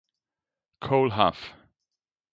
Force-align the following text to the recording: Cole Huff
Cole 0.81 1.13
Huff 1.13 1.53